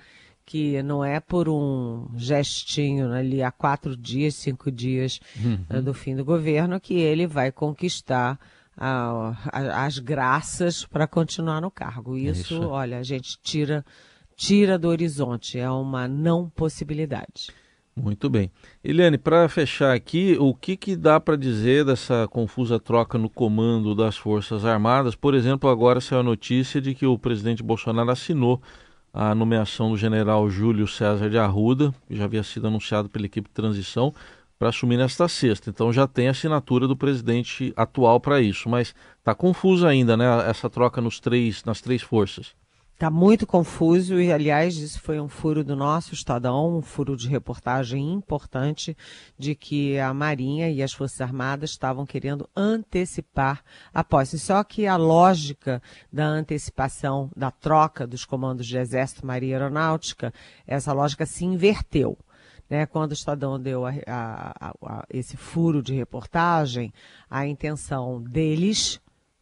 que 0.47 0.81
não 0.81 1.03
é 1.03 1.19
por 1.19 1.49
um 1.49 2.07
gestinho 2.15 3.11
ali 3.11 3.43
há 3.43 3.51
quatro 3.51 3.97
dias, 3.97 4.33
cinco 4.33 4.71
dias 4.71 5.19
uhum. 5.35 5.59
Eh, 5.69 5.81
do 5.81 5.93
fim 5.93 6.15
do 6.15 6.23
governo 6.23 6.79
que 6.79 6.93
ele 6.93 7.27
vai 7.27 7.51
conquistar 7.51 8.39
a, 8.77 9.35
a, 9.51 9.85
as 9.85 9.99
graças 9.99 10.85
para 10.85 11.05
continuar 11.05 11.59
no 11.59 11.69
cargo. 11.69 12.15
Isso, 12.17 12.53
Isso, 12.53 12.61
olha, 12.61 12.97
a 12.97 13.03
gente 13.03 13.37
tira 13.43 13.85
tira 14.37 14.77
do 14.77 14.87
horizonte, 14.87 15.59
é 15.59 15.69
uma 15.69 16.07
não 16.07 16.49
possibilidade. 16.49 17.49
Muito 17.93 18.29
bem. 18.29 18.49
Eliane, 18.81 19.17
para 19.17 19.49
fechar 19.49 19.93
aqui, 19.93 20.37
o 20.39 20.53
que, 20.53 20.77
que 20.77 20.95
dá 20.95 21.19
para 21.19 21.35
dizer 21.35 21.83
dessa 21.83 22.25
confusa 22.29 22.79
troca 22.79 23.17
no 23.17 23.29
comando 23.29 23.93
das 23.93 24.15
Forças 24.15 24.63
Armadas? 24.63 25.15
Por 25.15 25.33
exemplo, 25.33 25.69
agora 25.69 25.99
saiu 25.99 26.19
a 26.21 26.23
notícia 26.23 26.79
de 26.79 26.93
que 26.93 27.05
o 27.05 27.17
presidente 27.17 27.63
Bolsonaro 27.63 28.11
assinou 28.11 28.61
a 29.13 29.33
nomeação 29.33 29.91
do 29.91 29.97
general 29.97 30.49
Júlio 30.49 30.87
César 30.87 31.29
de 31.29 31.37
Arruda, 31.37 31.93
que 32.07 32.15
já 32.15 32.25
havia 32.25 32.43
sido 32.43 32.67
anunciado 32.67 33.09
pela 33.09 33.25
equipe 33.25 33.49
de 33.49 33.53
transição, 33.53 34.13
para 34.59 34.69
assumir 34.69 34.97
nesta 34.97 35.27
sexta. 35.27 35.69
Então 35.69 35.93
já 35.93 36.07
tem 36.07 36.27
assinatura 36.27 36.87
do 36.87 36.95
presidente 36.95 37.73
atual 37.75 38.19
para 38.19 38.41
isso, 38.41 38.67
mas 38.69 38.93
está 39.19 39.33
confuso 39.35 39.85
ainda, 39.85 40.17
né, 40.17 40.25
essa 40.49 40.69
troca 40.69 40.99
nos 40.99 41.19
três, 41.19 41.63
nas 41.63 41.81
três 41.81 42.01
forças. 42.01 42.55
Está 42.97 43.11
muito 43.11 43.45
confuso 43.45 44.19
e, 44.19 44.33
aliás, 44.33 44.75
isso 44.75 44.99
foi 44.99 45.19
um 45.19 45.29
furo 45.29 45.63
do 45.63 45.75
nosso 45.75 46.15
Estadão, 46.15 46.79
um 46.79 46.81
furo 46.81 47.15
de 47.15 47.27
reportagem 47.27 48.11
importante 48.11 48.97
de 49.37 49.53
que 49.53 49.99
a 49.99 50.11
Marinha 50.15 50.71
e 50.71 50.81
as 50.81 50.93
Forças 50.93 51.21
Armadas 51.21 51.69
estavam 51.69 52.07
querendo 52.07 52.49
antecipar 52.55 53.63
a 53.93 54.03
posse. 54.03 54.39
Só 54.39 54.63
que 54.63 54.87
a 54.87 54.95
lógica 54.95 55.79
da 56.11 56.25
antecipação, 56.25 57.29
da 57.35 57.51
troca 57.51 58.07
dos 58.07 58.25
comandos 58.25 58.65
de 58.65 58.79
Exército, 58.79 59.27
Marinha 59.27 59.51
e 59.51 59.53
Aeronáutica, 59.53 60.33
essa 60.65 60.91
lógica 60.91 61.23
se 61.27 61.45
inverteu. 61.45 62.17
Né, 62.67 62.87
quando 62.87 63.11
o 63.11 63.13
Estadão 63.13 63.59
deu 63.59 63.85
a, 63.85 63.93
a, 64.07 64.73
a, 64.83 65.05
esse 65.11 65.37
furo 65.37 65.83
de 65.83 65.93
reportagem, 65.93 66.91
a 67.29 67.45
intenção 67.45 68.21
deles, 68.23 68.99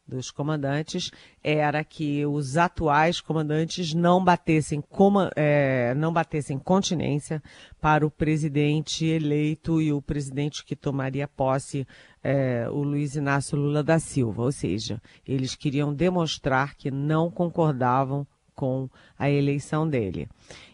dos 0.08 0.30
comandantes 0.30 1.12
era 1.44 1.84
que 1.84 2.26
os 2.26 2.58
atuais 2.58 3.20
comandantes 3.20 3.94
não 3.94 4.24
batessem, 4.24 4.82
coma, 4.82 5.32
é, 5.36 5.94
não 5.96 6.14
batessem 6.14 6.60
continência 6.60 7.42
para 7.82 8.06
o 8.06 8.12
presidente 8.12 9.06
eleito 9.06 9.82
e 9.82 9.92
o 9.92 10.02
presidente 10.02 10.64
que 10.64 10.76
tomaria 10.76 11.28
posse, 11.28 11.88
é, 12.24 12.68
o 12.70 12.84
Luiz 12.84 13.16
Inácio 13.16 13.58
Lula 13.58 13.84
da 13.84 14.00
Silva. 14.00 14.44
Ou 14.44 14.52
seja, 14.52 15.02
eles 15.28 15.56
queriam 15.56 15.94
demonstrar 15.94 16.76
que 16.76 16.92
não 16.92 17.32
concordavam 17.32 18.28
com 18.56 18.90
a 19.18 19.30
eleição 19.30 19.88
dele. 19.88 20.28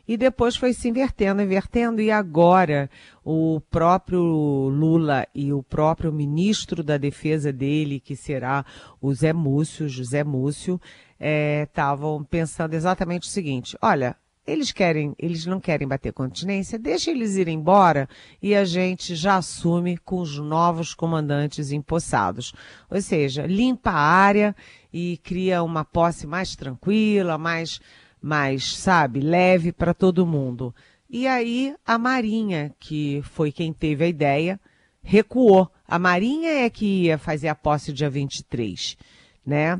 E 0.08 0.18
depois 0.18 0.56
foi 0.56 0.74
se 0.74 0.90
invertendo, 0.90 1.42
invertendo, 1.42 2.02
e 2.02 2.12
agora 2.12 2.90
o 3.24 3.62
próprio 3.70 4.22
Lula 4.22 5.26
e 5.34 5.54
o 5.54 5.64
próprio 5.64 6.12
ministro 6.12 6.84
da 6.84 6.98
Defesa 6.98 7.52
dele, 7.52 8.00
que 8.00 8.16
será 8.16 8.66
o 9.00 9.14
Zé 9.14 9.32
Múcio, 9.32 9.88
José 9.88 10.24
Múcio, 10.24 10.82
estavam 11.20 12.22
é, 12.22 12.26
pensando 12.30 12.74
exatamente 12.74 13.24
o 13.24 13.32
seguinte: 13.32 13.78
olha, 13.82 14.16
eles 14.46 14.72
querem, 14.72 15.14
eles 15.20 15.46
não 15.46 15.60
querem 15.60 15.88
bater 15.88 16.12
continência, 16.12 16.80
deixa 16.80 17.12
eles 17.12 17.36
irem 17.36 17.60
embora 17.60 18.10
e 18.42 18.56
a 18.56 18.66
gente 18.66 19.16
já 19.16 19.38
assume 19.38 19.98
com 19.98 20.20
os 20.20 20.38
novos 20.38 20.94
comandantes 20.94 21.72
empossados. 21.72 22.54
Ou 22.90 23.02
seja, 23.02 23.46
limpa 23.46 23.92
a 23.92 24.00
área 24.00 24.56
e 24.92 25.18
cria 25.24 25.64
uma 25.64 25.86
posse 25.86 26.26
mais 26.26 26.56
tranquila, 26.56 27.38
mais, 27.38 27.80
mais, 28.22 28.76
sabe, 28.76 29.20
leve 29.20 29.72
para 29.72 29.94
todo 29.94 30.26
mundo. 30.26 30.74
E 31.10 31.28
aí 31.28 31.76
a 31.86 31.98
Marinha, 31.98 32.74
que 32.80 33.22
foi 33.24 33.52
quem 33.52 33.72
teve 33.72 34.06
a 34.06 34.08
ideia, 34.08 34.60
recuou. 35.04 35.70
A 35.88 36.00
Marinha 36.00 36.52
é 36.52 36.70
que 36.70 37.04
ia 37.04 37.18
fazer 37.18 37.48
a 37.48 37.56
posse 37.56 37.94
dia 37.94 38.10
23, 38.10 38.98
né? 39.46 39.80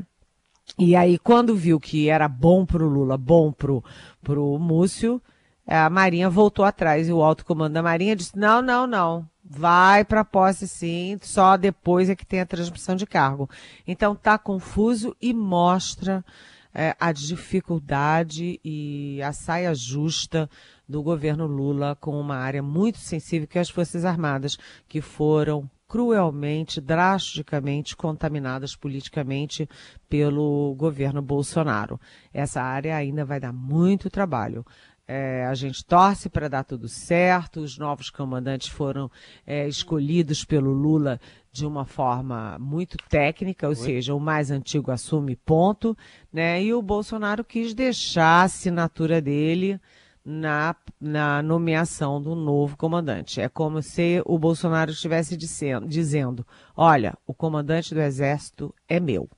E 0.78 0.96
aí, 0.96 1.18
quando 1.18 1.54
viu 1.54 1.78
que 1.78 2.08
era 2.08 2.28
bom 2.28 2.64
para 2.64 2.82
o 2.82 2.88
Lula, 2.88 3.18
bom 3.18 3.52
para 3.52 4.40
o 4.40 4.58
Múcio, 4.58 5.20
a 5.66 5.88
Marinha 5.90 6.30
voltou 6.30 6.64
atrás. 6.64 7.08
E 7.08 7.12
o 7.12 7.22
alto 7.22 7.44
comando 7.44 7.74
da 7.74 7.82
Marinha 7.82 8.16
disse: 8.16 8.38
não, 8.38 8.62
não, 8.62 8.86
não, 8.86 9.28
vai 9.44 10.04
para 10.04 10.24
posse 10.24 10.66
sim, 10.66 11.18
só 11.20 11.56
depois 11.56 12.08
é 12.08 12.16
que 12.16 12.26
tem 12.26 12.40
a 12.40 12.46
transmissão 12.46 12.96
de 12.96 13.06
cargo. 13.06 13.48
Então 13.86 14.14
tá 14.14 14.38
confuso 14.38 15.14
e 15.20 15.34
mostra 15.34 16.24
é, 16.74 16.96
a 16.98 17.12
dificuldade 17.12 18.58
e 18.64 19.20
a 19.22 19.32
saia 19.32 19.74
justa 19.74 20.48
do 20.88 21.02
governo 21.02 21.46
Lula 21.46 21.96
com 22.00 22.18
uma 22.18 22.36
área 22.36 22.62
muito 22.62 22.98
sensível 22.98 23.46
que 23.46 23.58
é 23.58 23.60
as 23.60 23.70
Forças 23.70 24.04
Armadas, 24.04 24.58
que 24.88 25.00
foram 25.00 25.68
cruelmente, 25.92 26.80
drasticamente 26.80 27.94
contaminadas 27.94 28.74
politicamente 28.74 29.68
pelo 30.08 30.74
governo 30.74 31.20
Bolsonaro. 31.20 32.00
Essa 32.32 32.62
área 32.62 32.96
ainda 32.96 33.26
vai 33.26 33.38
dar 33.38 33.52
muito 33.52 34.08
trabalho. 34.08 34.64
É, 35.06 35.44
a 35.44 35.52
gente 35.52 35.84
torce 35.84 36.30
para 36.30 36.48
dar 36.48 36.64
tudo 36.64 36.88
certo. 36.88 37.60
Os 37.60 37.76
novos 37.76 38.08
comandantes 38.08 38.68
foram 38.68 39.10
é, 39.46 39.68
escolhidos 39.68 40.46
pelo 40.46 40.72
Lula 40.72 41.20
de 41.52 41.66
uma 41.66 41.84
forma 41.84 42.56
muito 42.58 42.96
técnica, 43.10 43.66
ou 43.66 43.72
Oi? 43.72 43.76
seja, 43.76 44.14
o 44.14 44.20
mais 44.20 44.50
antigo 44.50 44.90
assume 44.90 45.36
ponto, 45.36 45.94
né? 46.32 46.62
E 46.62 46.72
o 46.72 46.80
Bolsonaro 46.80 47.44
quis 47.44 47.74
deixar 47.74 48.40
a 48.40 48.44
assinatura 48.44 49.20
dele 49.20 49.78
na, 50.24 50.74
na 51.00 51.42
nomeação 51.42 52.20
do 52.20 52.34
novo 52.34 52.76
comandante. 52.76 53.40
É 53.40 53.48
como 53.48 53.82
se 53.82 54.22
o 54.24 54.38
Bolsonaro 54.38 54.90
estivesse 54.90 55.36
dizendo, 55.36 55.86
dizendo: 55.86 56.46
olha, 56.76 57.16
o 57.26 57.34
comandante 57.34 57.94
do 57.94 58.00
Exército 58.00 58.74
é 58.88 59.00
meu. 59.00 59.28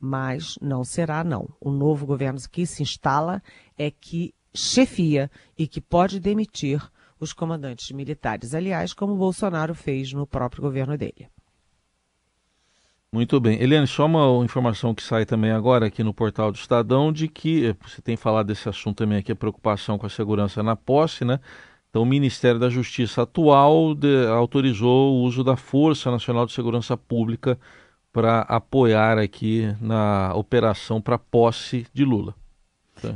Mas 0.00 0.58
não 0.60 0.82
será, 0.82 1.22
não. 1.22 1.48
O 1.60 1.70
novo 1.70 2.04
governo 2.04 2.38
que 2.50 2.66
se 2.66 2.82
instala 2.82 3.40
é 3.78 3.90
que 3.90 4.34
chefia 4.52 5.30
e 5.56 5.68
que 5.68 5.80
pode 5.80 6.18
demitir 6.18 6.82
os 7.20 7.32
comandantes 7.32 7.92
militares. 7.92 8.52
Aliás, 8.52 8.92
como 8.92 9.12
o 9.12 9.18
Bolsonaro 9.18 9.74
fez 9.74 10.12
no 10.12 10.26
próprio 10.26 10.62
governo 10.62 10.98
dele. 10.98 11.28
Muito 13.14 13.38
bem. 13.38 13.60
Eliane, 13.60 13.86
só 13.86 14.06
uma 14.06 14.42
informação 14.42 14.94
que 14.94 15.02
sai 15.02 15.26
também 15.26 15.50
agora 15.50 15.86
aqui 15.86 16.02
no 16.02 16.14
portal 16.14 16.50
do 16.50 16.56
Estadão 16.56 17.12
de 17.12 17.28
que 17.28 17.66
eh, 17.66 17.76
você 17.86 18.00
tem 18.00 18.16
falado 18.16 18.46
desse 18.46 18.66
assunto 18.70 18.96
também 18.98 19.18
aqui, 19.18 19.30
a 19.30 19.36
preocupação 19.36 19.98
com 19.98 20.06
a 20.06 20.08
segurança 20.08 20.62
na 20.62 20.74
posse, 20.74 21.22
né? 21.22 21.38
Então, 21.90 22.02
o 22.02 22.06
Ministério 22.06 22.58
da 22.58 22.70
Justiça 22.70 23.20
atual 23.20 23.94
de, 23.94 24.26
autorizou 24.28 25.12
o 25.12 25.24
uso 25.24 25.44
da 25.44 25.56
Força 25.56 26.10
Nacional 26.10 26.46
de 26.46 26.52
Segurança 26.54 26.96
Pública 26.96 27.58
para 28.10 28.40
apoiar 28.42 29.18
aqui 29.18 29.76
na 29.78 30.32
operação 30.34 30.98
para 30.98 31.18
posse 31.18 31.86
de 31.92 32.06
Lula. 32.06 32.34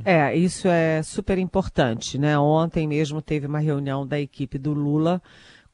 É, 0.04 0.36
isso 0.36 0.68
é 0.68 1.02
super 1.02 1.38
importante, 1.38 2.18
né? 2.18 2.38
Ontem 2.38 2.86
mesmo 2.86 3.22
teve 3.22 3.46
uma 3.46 3.60
reunião 3.60 4.06
da 4.06 4.20
equipe 4.20 4.58
do 4.58 4.74
Lula 4.74 5.22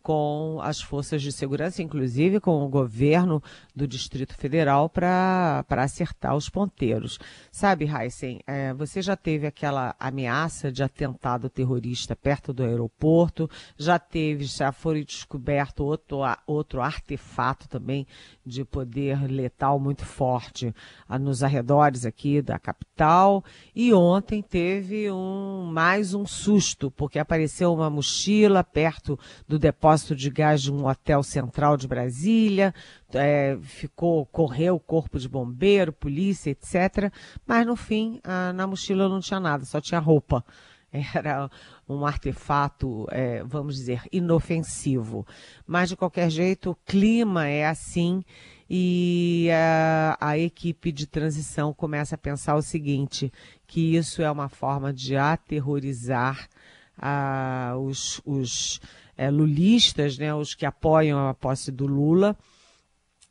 com 0.02 0.58
as 0.60 0.80
forças 0.80 1.22
de 1.22 1.30
segurança, 1.30 1.82
inclusive 1.82 2.40
com 2.40 2.64
o 2.64 2.68
governo 2.68 3.42
do 3.74 3.86
Distrito 3.86 4.34
Federal, 4.34 4.88
para 4.88 5.64
acertar 5.70 6.34
os 6.36 6.48
ponteiros. 6.48 7.18
Sabe, 7.50 7.86
Heisen, 7.86 8.40
é, 8.46 8.74
você 8.74 9.00
já 9.00 9.16
teve 9.16 9.46
aquela 9.46 9.94
ameaça 9.98 10.72
de 10.72 10.82
atentado 10.82 11.48
terrorista 11.48 12.16
perto 12.16 12.52
do 12.52 12.64
aeroporto, 12.64 13.48
já 13.78 13.98
teve, 13.98 14.44
já 14.44 14.72
foi 14.72 15.04
descoberto 15.04 15.84
outro, 15.84 16.18
outro 16.46 16.82
artefato 16.82 17.68
também 17.68 18.06
de 18.44 18.64
poder 18.64 19.30
letal 19.30 19.78
muito 19.78 20.04
forte 20.04 20.74
ah, 21.08 21.18
nos 21.18 21.42
arredores 21.42 22.04
aqui 22.04 22.42
da 22.42 22.58
capital. 22.58 23.44
E 23.74 23.94
ontem 23.94 24.42
teve 24.42 25.10
um 25.10 25.70
mais 25.72 26.12
um 26.12 26.26
susto, 26.26 26.90
porque 26.90 27.18
apareceu 27.18 27.72
uma 27.72 27.88
mochila 27.88 28.64
perto 28.64 29.18
do 29.46 29.58
depósito 29.58 29.91
de 30.00 30.30
gás 30.30 30.62
de 30.62 30.72
um 30.72 30.86
hotel 30.86 31.22
central 31.22 31.76
de 31.76 31.86
Brasília. 31.86 32.74
É, 33.12 33.58
ficou, 33.62 34.24
correu 34.26 34.76
o 34.76 34.80
corpo 34.80 35.18
de 35.18 35.28
bombeiro, 35.28 35.92
polícia, 35.92 36.50
etc. 36.50 37.12
Mas 37.46 37.66
no 37.66 37.76
fim, 37.76 38.20
ah, 38.24 38.52
na 38.52 38.66
mochila 38.66 39.08
não 39.08 39.20
tinha 39.20 39.38
nada, 39.38 39.64
só 39.64 39.80
tinha 39.80 40.00
roupa 40.00 40.44
era 41.14 41.50
um 41.88 42.04
artefato, 42.04 43.06
é, 43.10 43.42
vamos 43.44 43.76
dizer, 43.76 44.02
inofensivo. 44.12 45.26
Mas, 45.66 45.88
de 45.88 45.96
qualquer 45.96 46.30
jeito, 46.30 46.70
o 46.70 46.74
clima 46.74 47.46
é 47.46 47.66
assim 47.66 48.22
e 48.68 49.48
a, 49.52 50.16
a, 50.20 50.38
equipe 50.38 50.92
de 50.92 51.06
transição 51.06 51.74
começa 51.74 52.14
a 52.14 52.18
pensar 52.18 52.54
o 52.54 52.62
seguinte, 52.62 53.32
que 53.66 53.96
isso 53.96 54.22
é 54.22 54.30
uma 54.30 54.48
forma 54.48 54.92
de 54.92 55.16
aterrorizar 55.16 56.48
a, 56.96 57.74
os, 57.78 58.20
os 58.24 58.80
é, 59.22 59.30
lulistas, 59.30 60.18
né, 60.18 60.34
os 60.34 60.52
que 60.52 60.66
apoiam 60.66 61.28
a 61.28 61.32
posse 61.32 61.70
do 61.70 61.86
Lula, 61.86 62.36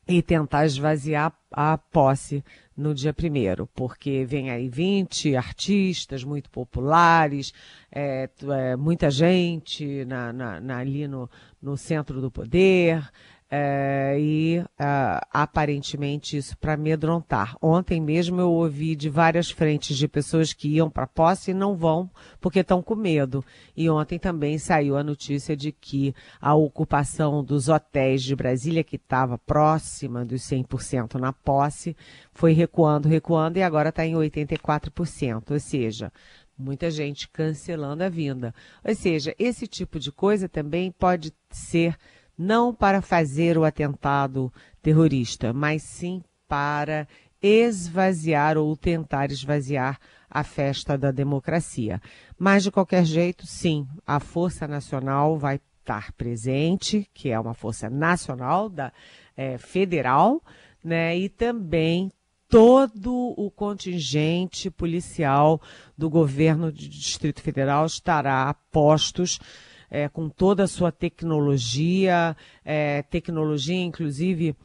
e 0.07 0.21
tentar 0.21 0.65
esvaziar 0.65 1.33
a 1.51 1.77
posse 1.77 2.43
no 2.75 2.93
dia 2.95 3.13
primeiro, 3.13 3.67
porque 3.75 4.25
vem 4.25 4.49
aí 4.49 4.69
20 4.69 5.35
artistas 5.35 6.23
muito 6.23 6.49
populares, 6.49 7.53
é, 7.91 8.29
é, 8.41 8.75
muita 8.77 9.11
gente 9.11 10.05
na, 10.05 10.31
na, 10.31 10.61
na, 10.61 10.77
ali 10.77 11.07
no, 11.07 11.29
no 11.61 11.75
centro 11.75 12.21
do 12.21 12.31
poder, 12.31 13.05
é, 13.53 14.15
e 14.17 14.59
uh, 14.59 15.27
aparentemente 15.29 16.37
isso 16.37 16.57
para 16.57 16.75
amedrontar. 16.75 17.57
Ontem 17.61 17.99
mesmo 17.99 18.39
eu 18.39 18.49
ouvi 18.49 18.95
de 18.95 19.09
várias 19.09 19.51
frentes 19.51 19.97
de 19.97 20.07
pessoas 20.07 20.53
que 20.53 20.69
iam 20.69 20.89
para 20.89 21.05
posse 21.05 21.51
e 21.51 21.53
não 21.53 21.75
vão 21.75 22.09
porque 22.39 22.59
estão 22.59 22.81
com 22.81 22.95
medo. 22.95 23.43
E 23.75 23.89
ontem 23.89 24.17
também 24.17 24.57
saiu 24.57 24.95
a 24.95 25.03
notícia 25.03 25.53
de 25.53 25.73
que 25.73 26.15
a 26.39 26.55
ocupação 26.55 27.43
dos 27.43 27.67
hotéis 27.67 28.23
de 28.23 28.37
Brasília, 28.37 28.85
que 28.85 28.95
estava 28.95 29.37
próxima 29.37 30.23
dos 30.23 30.43
100% 30.43 31.15
na 31.15 31.33
posse, 31.33 31.93
foi 32.31 32.53
recuando, 32.53 33.09
recuando 33.09 33.57
e 33.57 33.63
agora 33.63 33.89
está 33.89 34.05
em 34.05 34.13
84%. 34.13 35.51
Ou 35.51 35.59
seja, 35.59 36.09
muita 36.57 36.89
gente 36.89 37.27
cancelando 37.27 38.01
a 38.01 38.07
vinda. 38.07 38.55
Ou 38.81 38.95
seja, 38.95 39.35
esse 39.37 39.67
tipo 39.67 39.99
de 39.99 40.09
coisa 40.09 40.47
também 40.47 40.89
pode 40.89 41.33
ser 41.49 41.97
não 42.41 42.73
para 42.73 43.03
fazer 43.03 43.55
o 43.55 43.63
atentado 43.63 44.51
terrorista, 44.81 45.53
mas 45.53 45.83
sim 45.83 46.23
para 46.47 47.07
esvaziar 47.39 48.57
ou 48.57 48.75
tentar 48.75 49.31
esvaziar 49.31 49.99
a 50.27 50.43
festa 50.43 50.97
da 50.97 51.11
democracia. 51.11 52.01
Mas, 52.39 52.63
de 52.63 52.71
qualquer 52.71 53.05
jeito, 53.05 53.45
sim, 53.45 53.87
a 54.07 54.19
Força 54.19 54.67
Nacional 54.67 55.37
vai 55.37 55.59
estar 55.79 56.11
presente, 56.13 57.07
que 57.13 57.29
é 57.29 57.39
uma 57.39 57.53
força 57.53 57.89
nacional, 57.89 58.69
da, 58.69 58.91
é, 59.37 59.57
federal, 59.57 60.41
né, 60.83 61.17
e 61.17 61.29
também 61.29 62.11
todo 62.47 63.33
o 63.37 63.51
contingente 63.51 64.69
policial 64.69 65.61
do 65.97 66.09
governo 66.09 66.71
do 66.71 66.77
Distrito 66.77 67.41
Federal 67.41 67.85
estará 67.85 68.49
a 68.49 68.53
postos 68.53 69.39
é, 69.91 70.07
com 70.07 70.29
toda 70.29 70.63
a 70.63 70.67
sua 70.67 70.91
tecnologia, 70.91 72.35
é, 72.63 73.03
tecnologia 73.03 73.75
inclusive 73.75 74.55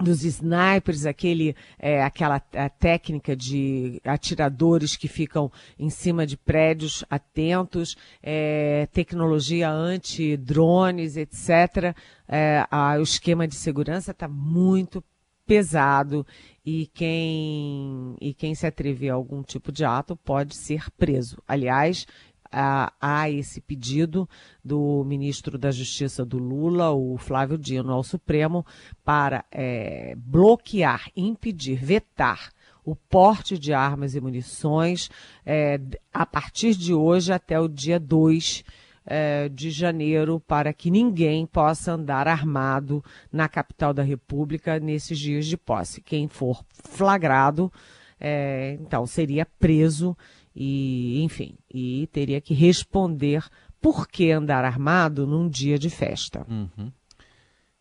dos 0.00 0.24
snipers, 0.24 1.06
aquele, 1.06 1.54
é, 1.78 2.02
aquela 2.02 2.40
técnica 2.40 3.36
de 3.36 4.00
atiradores 4.04 4.96
que 4.96 5.08
ficam 5.08 5.50
em 5.78 5.88
cima 5.88 6.26
de 6.26 6.36
prédios 6.36 7.04
atentos, 7.08 7.96
é, 8.22 8.88
tecnologia 8.92 9.70
anti-drones, 9.70 11.16
etc. 11.16 11.94
É, 12.28 12.66
a, 12.70 12.96
o 12.98 13.02
esquema 13.02 13.46
de 13.46 13.54
segurança 13.54 14.10
está 14.10 14.26
muito 14.26 15.02
pesado 15.46 16.26
e 16.64 16.86
quem, 16.86 18.16
e 18.20 18.32
quem 18.32 18.54
se 18.54 18.66
atrever 18.66 19.10
a 19.10 19.14
algum 19.14 19.42
tipo 19.42 19.70
de 19.70 19.84
ato 19.84 20.16
pode 20.16 20.56
ser 20.56 20.90
preso. 20.92 21.40
Aliás, 21.46 22.06
há 22.54 23.30
esse 23.30 23.60
pedido 23.60 24.28
do 24.64 25.02
ministro 25.04 25.58
da 25.58 25.70
Justiça 25.70 26.24
do 26.24 26.38
Lula, 26.38 26.92
o 26.92 27.16
Flávio 27.18 27.58
Dino, 27.58 27.92
ao 27.92 28.02
Supremo, 28.02 28.64
para 29.04 29.44
é, 29.50 30.14
bloquear, 30.16 31.10
impedir, 31.16 31.76
vetar 31.76 32.50
o 32.84 32.94
porte 32.94 33.58
de 33.58 33.72
armas 33.72 34.14
e 34.14 34.20
munições 34.20 35.10
é, 35.44 35.80
a 36.12 36.26
partir 36.26 36.74
de 36.74 36.92
hoje 36.92 37.32
até 37.32 37.58
o 37.58 37.66
dia 37.66 37.98
2 37.98 38.62
é, 39.06 39.48
de 39.48 39.70
janeiro, 39.70 40.40
para 40.40 40.72
que 40.72 40.90
ninguém 40.90 41.46
possa 41.46 41.92
andar 41.92 42.28
armado 42.28 43.04
na 43.32 43.48
capital 43.48 43.92
da 43.92 44.02
República 44.02 44.78
nesses 44.78 45.18
dias 45.18 45.46
de 45.46 45.56
posse. 45.56 46.00
Quem 46.00 46.28
for 46.28 46.64
flagrado, 46.70 47.72
é, 48.18 48.76
então, 48.80 49.06
seria 49.06 49.44
preso 49.44 50.16
e, 50.54 51.22
enfim, 51.22 51.56
e 51.72 52.08
teria 52.12 52.40
que 52.40 52.54
responder 52.54 53.44
por 53.80 54.08
que 54.08 54.30
andar 54.30 54.64
armado 54.64 55.26
num 55.26 55.48
dia 55.48 55.78
de 55.78 55.90
festa. 55.90 56.46
Uhum. 56.48 56.90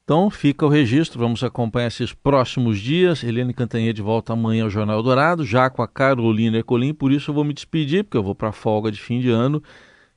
Então 0.03 0.29
fica 0.29 0.65
o 0.65 0.69
registro, 0.69 1.17
vamos 1.17 1.41
acompanhar 1.45 1.87
esses 1.87 2.11
próximos 2.11 2.77
dias. 2.77 3.23
Helene 3.23 3.53
Cantanhede 3.53 4.01
volta 4.01 4.33
amanhã 4.33 4.63
ao 4.63 4.69
Jornal 4.69 5.01
Dourado, 5.01 5.45
já 5.45 5.69
com 5.69 5.81
a 5.81 5.87
Carolina 5.87 6.57
Ercolim, 6.57 6.93
por 6.93 7.11
isso 7.11 7.31
eu 7.31 7.35
vou 7.35 7.45
me 7.45 7.53
despedir, 7.53 8.03
porque 8.03 8.17
eu 8.17 8.23
vou 8.23 8.35
para 8.35 8.51
folga 8.51 8.91
de 8.91 8.99
fim 8.99 9.21
de 9.21 9.29
ano. 9.29 9.63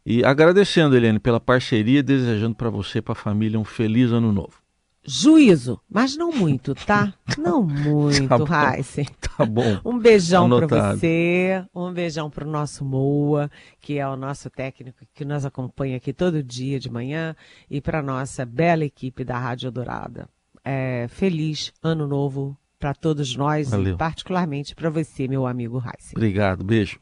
E 0.05 0.25
agradecendo, 0.25 0.97
Helene, 0.97 1.21
pela 1.21 1.39
parceria, 1.39 2.03
desejando 2.03 2.57
para 2.57 2.71
você 2.71 2.99
e 2.99 3.03
para 3.03 3.13
a 3.13 3.17
família 3.17 3.59
um 3.59 3.65
feliz 3.65 4.11
ano 4.11 4.33
novo. 4.33 4.66
Juízo, 5.07 5.81
mas 5.89 6.17
não 6.17 6.33
muito, 6.33 6.75
tá? 6.75 7.15
Não 7.39 7.63
muito, 7.63 8.45
tá 8.47 8.77
Heisen. 8.77 9.07
Tá 9.37 9.45
bom. 9.45 9.79
Um 9.85 9.99
beijão 9.99 10.49
para 10.49 10.95
você, 10.95 11.65
um 11.75 11.93
beijão 11.93 12.31
para 12.31 12.47
o 12.47 12.51
nosso 12.51 12.85
Moa, 12.85 13.51
que 13.81 13.99
é 13.99 14.09
o 14.09 14.17
nosso 14.17 14.49
técnico 14.49 15.05
que 15.15 15.25
nos 15.25 15.45
acompanha 15.45 15.99
aqui 15.99 16.13
todo 16.13 16.43
dia 16.43 16.81
de 16.81 16.91
manhã, 16.91 17.37
e 17.71 17.81
para 17.81 18.03
nossa 18.03 18.47
bela 18.47 18.85
equipe 18.85 19.23
da 19.25 19.39
Rádio 19.39 19.71
Dourada. 19.71 20.29
É, 20.65 21.07
feliz 21.09 21.73
ano 21.83 22.07
novo 22.07 22.57
para 22.79 22.95
todos 22.95 23.37
nós 23.37 23.71
Valeu. 23.71 23.95
e 23.95 23.97
particularmente 23.97 24.75
para 24.75 24.91
você, 24.91 25.29
meu 25.29 25.47
amigo 25.47 25.79
Heisen. 25.79 26.13
Obrigado, 26.15 26.65
beijo. 26.65 26.99